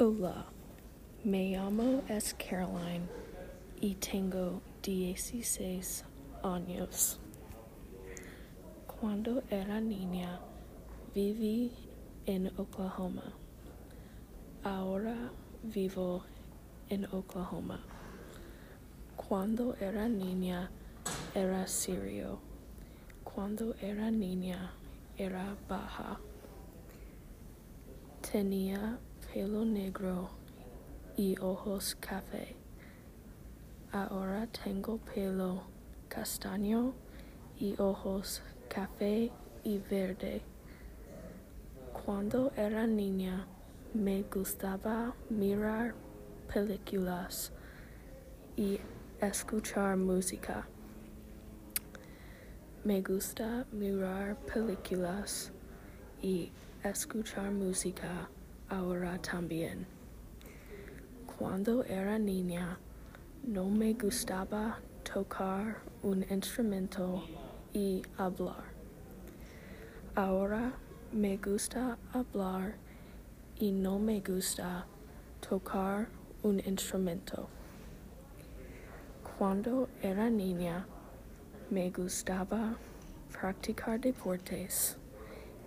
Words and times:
Hola, 0.00 0.46
me 1.24 1.50
llamo 1.50 2.04
es 2.06 2.32
Caroline 2.34 3.08
y 3.80 3.96
tengo 3.96 4.62
dieciséis 4.80 6.04
años. 6.44 7.18
Cuando 8.86 9.42
era 9.50 9.80
niña 9.80 10.38
viví 11.12 11.72
en 12.26 12.46
Oklahoma. 12.56 13.24
Ahora 14.62 15.32
vivo 15.64 16.22
en 16.90 17.04
Oklahoma. 17.06 17.80
Cuando 19.16 19.74
era 19.80 20.08
niña 20.08 20.70
era 21.34 21.66
sirio. 21.66 22.38
Cuando 23.24 23.74
era 23.82 24.12
niña 24.12 24.70
era 25.16 25.56
baja. 25.68 26.20
Tenía 28.30 29.00
pelo 29.32 29.62
negro 29.64 30.30
y 31.16 31.38
ojos 31.38 31.94
café. 32.00 32.56
Ahora 33.92 34.46
tengo 34.46 34.98
pelo 34.98 35.64
castaño 36.08 36.94
y 37.58 37.74
ojos 37.78 38.42
café 38.68 39.30
y 39.64 39.78
verde. 39.78 40.40
Cuando 41.92 42.52
era 42.56 42.86
niña 42.86 43.46
me 43.92 44.22
gustaba 44.22 45.14
mirar 45.28 45.94
películas 46.52 47.52
y 48.56 48.80
escuchar 49.20 49.98
música. 49.98 50.66
Me 52.82 53.02
gusta 53.02 53.66
mirar 53.72 54.36
películas 54.46 55.52
y 56.22 56.50
escuchar 56.82 57.50
música 57.50 58.30
ahora 58.68 59.18
también. 59.18 59.86
Cuando 61.38 61.84
era 61.84 62.18
niña 62.18 62.78
no 63.44 63.68
me 63.70 63.94
gustaba 63.94 64.80
tocar 65.04 65.78
un 66.02 66.24
instrumento 66.30 67.22
y 67.72 68.02
hablar. 68.16 68.64
Ahora 70.14 70.72
me 71.12 71.36
gusta 71.36 71.96
hablar 72.12 72.74
y 73.58 73.72
no 73.72 73.98
me 73.98 74.20
gusta 74.20 74.86
tocar 75.40 76.08
un 76.42 76.60
instrumento. 76.60 77.48
Cuando 79.38 79.88
era 80.02 80.28
niña 80.28 80.86
me 81.70 81.90
gustaba 81.90 82.76
practicar 83.32 84.00
deportes 84.00 84.96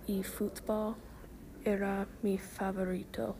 y 0.06 0.22
fútbol 0.22 0.96
era 1.64 2.06
mi 2.22 2.38
favorito. 2.38 3.36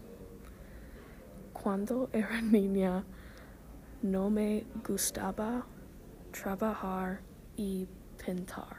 Cuando 1.52 2.08
era 2.12 2.40
niña 2.42 3.04
no 4.02 4.30
me 4.30 4.64
gustaba 4.86 5.64
trabajar 6.32 7.20
y 7.56 7.86
pintar. 8.24 8.76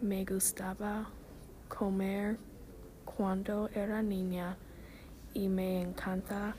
Me 0.00 0.24
gustaba 0.24 1.10
comer 1.68 2.38
cuando 3.04 3.68
era 3.74 4.02
niña 4.02 4.56
y 5.34 5.48
me 5.48 5.82
encanta 5.82 6.54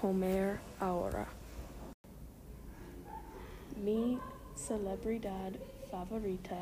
comer 0.00 0.60
ahora. 0.80 1.26
Mi 3.82 4.18
celebridad 4.54 5.52
favorita 5.90 6.56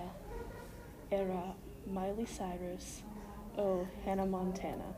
era 1.11 1.55
Miley 1.87 2.27
Cyrus 2.27 3.05
o 3.57 3.87
Hannah 4.05 4.27
Montana. 4.27 4.95